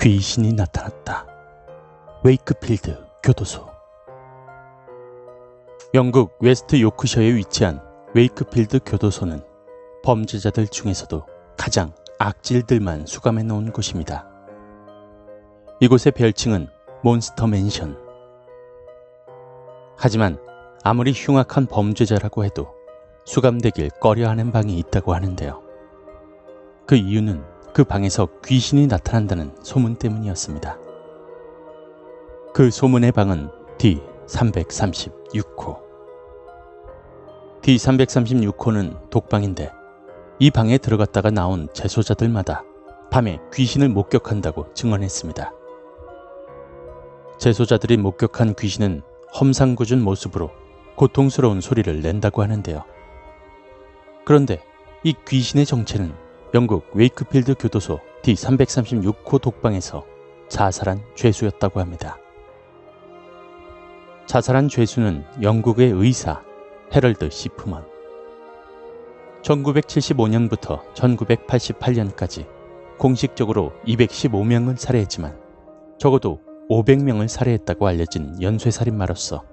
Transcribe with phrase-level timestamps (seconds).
[0.00, 1.26] 귀신이 나타났다.
[2.24, 3.68] 웨이크필드 교도소.
[5.92, 7.82] 영국 웨스트 요크셔에 위치한
[8.14, 9.42] 웨이크필드 교도소는
[10.02, 11.26] 범죄자들 중에서도
[11.58, 14.26] 가장 악질들만 수감해 놓은 곳입니다.
[15.80, 16.68] 이곳의 별칭은
[17.02, 17.98] Monster Mansion.
[19.98, 20.38] 하지만
[20.82, 22.68] 아무리 흉악한 범죄자라고 해도
[23.26, 25.62] 수감되길 꺼려하는 방이 있다고 하는데요.
[26.86, 30.78] 그 이유는 그 방에서 귀신이 나타난다는 소문 때문이었습니다.
[32.52, 35.78] 그 소문의 방은 D336호.
[37.62, 39.70] D336호는 독방인데
[40.38, 42.64] 이 방에 들어갔다가 나온 재소자들마다
[43.10, 45.52] 밤에 귀신을 목격한다고 증언했습니다.
[47.38, 49.02] 재소자들이 목격한 귀신은
[49.38, 50.50] 험상궂은 모습으로
[50.96, 52.82] 고통스러운 소리를 낸다고 하는데요.
[54.24, 54.60] 그런데
[55.04, 60.04] 이 귀신의 정체는 영국 웨이크필드 교도소 D336호 독방에서
[60.48, 62.18] 자살한 죄수였다고 합니다.
[64.26, 66.42] 자살한 죄수는 영국의 의사
[66.92, 67.84] 헤럴드 시프먼.
[69.42, 72.46] 1975년부터 1988년까지
[72.98, 75.38] 공식적으로 215명을 살해했지만
[75.98, 79.44] 적어도 500명을 살해했다고 알려진 연쇄살인마로서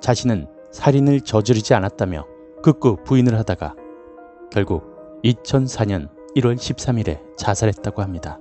[0.00, 2.26] 자신은 살인을 저지르지 않았다며
[2.62, 3.74] 극구 부인을 하다가
[4.52, 4.89] 결국
[5.24, 8.38] 2004년 1월 13일에 자살했다고 합니다.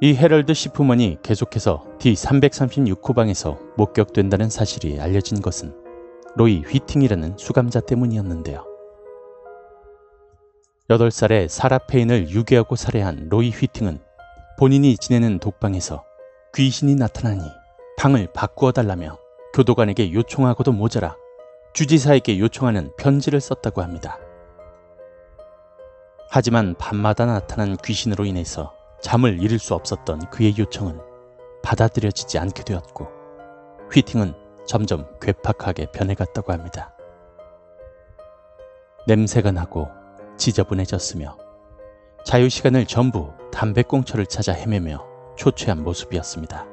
[0.00, 5.74] 이 헤럴드 시프먼이 계속해서 D336호 방에서 목격된다는 사실이 알려진 것은
[6.36, 8.64] 로이 휘팅이라는 수감자 때문이었는데요.
[10.88, 13.98] 8살의 사라 페인을 유괴하고 살해한 로이 휘팅은
[14.58, 16.04] 본인이 지내는 독방에서
[16.54, 17.42] 귀신이 나타나니
[17.98, 19.18] 방을 바꾸어 달라며
[19.54, 21.16] 교도관에게 요청하고도 모자라
[21.74, 24.18] 주지사에게 요청하는 편지를 썼다고 합니다.
[26.30, 31.00] 하지만 밤마다 나타난 귀신으로 인해서 잠을 이룰 수 없었던 그의 요청은
[31.62, 33.08] 받아들여지지 않게 되었고
[33.90, 34.34] 휘팅은
[34.66, 36.94] 점점 괴팍하게 변해갔다고 합니다.
[39.06, 39.88] 냄새가 나고
[40.36, 41.38] 지저분해졌으며
[42.24, 45.02] 자유시간을 전부 담배꽁초를 찾아 헤매며
[45.36, 46.66] 초췌한 모습이었습니다.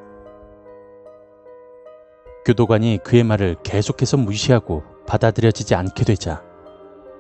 [2.45, 6.43] 교도관이 그의 말을 계속해서 무시하고 받아들여지지 않게 되자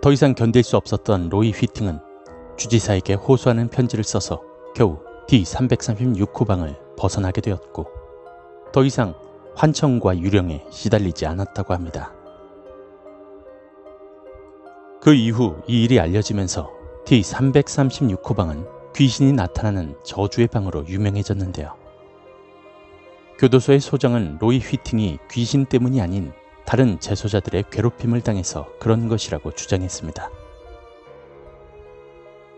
[0.01, 2.14] 더 이상 견딜 수 없었던 로이 휘팅은
[2.57, 4.41] 주지사에게 호소하는 편지를 써서
[4.75, 7.87] 겨우 D336호 방을 벗어나게 되었고
[8.71, 9.15] 더 이상
[9.55, 12.13] 환청과 유령에 시달리지 않았다고 합니다.
[15.01, 16.71] 그 이후 이 일이 알려지면서
[17.05, 21.75] D336호 방은 귀신이 나타나는 저주의 방으로 유명해졌는데요.
[23.37, 26.31] 교도소의 소장은 로이 휘팅이 귀신 때문이 아닌
[26.65, 30.29] 다른 재소자들의 괴롭힘을 당해서 그런 것이라고 주장했습니다.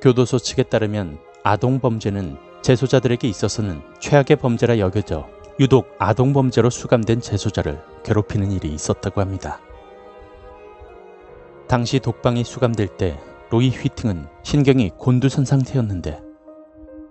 [0.01, 5.27] 교도소 측에 따르면 아동 범죄는 재소자들에게 있어서는 최악의 범죄라 여겨져
[5.59, 9.59] 유독 아동 범죄로 수감된 재소자를 괴롭히는 일이 있었다고 합니다.
[11.67, 13.19] 당시 독방이 수감될 때
[13.49, 16.21] 로이 휘팅은 신경이 곤두선 상태였는데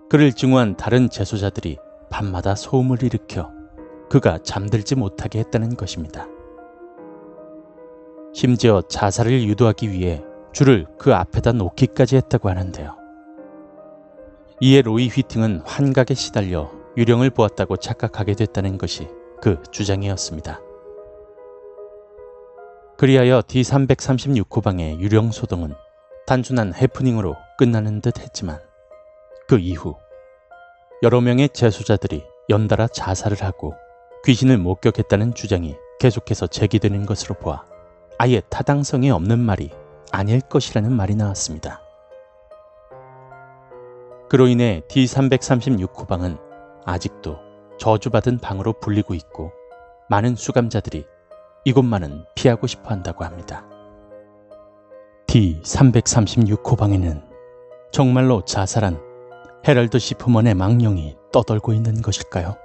[0.09, 1.77] 그를 증오한 다른 재소자들이
[2.09, 3.51] 밤마다 소음을 일으켜
[4.09, 6.27] 그가 잠들지 못하게 했다는 것입니다.
[8.33, 10.23] 심지어 자살을 유도하기 위해
[10.57, 12.95] 줄을 그 앞에다 놓기까지 했다고 하는데요.
[14.59, 19.07] 이에 로이 휘팅은 환각에 시달려 유령을 보았다고 착각하게 됐다는 것이
[19.39, 20.59] 그 주장이었습니다.
[22.97, 25.75] 그리하여 D336호 방의 유령 소동은
[26.25, 28.59] 단순한 해프닝으로 끝나는 듯 했지만
[29.47, 29.95] 그 이후
[31.03, 33.75] 여러 명의 재소자들이 연달아 자살을 하고
[34.25, 37.63] 귀신을 목격했다는 주장이 계속해서 제기되는 것으로 보아
[38.17, 39.69] 아예 타당성이 없는 말이
[40.11, 41.81] 아닐 것이라는 말이 나왔습니다.
[44.29, 46.37] 그로 인해 D336호 방은
[46.85, 47.37] 아직도
[47.79, 49.51] 저주받은 방으로 불리고 있고
[50.09, 51.05] 많은 수감자들이
[51.65, 53.65] 이곳만은 피하고 싶어 한다고 합니다.
[55.27, 57.23] D336호 방에는
[57.91, 58.99] 정말로 자살한
[59.67, 62.55] 헤럴드 시프먼의 망령이 떠돌고 있는 것일까요?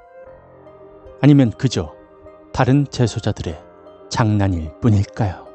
[1.20, 1.92] 아니면 그저
[2.52, 3.60] 다른 재소자들의
[4.08, 5.51] 장난일 뿐일까요?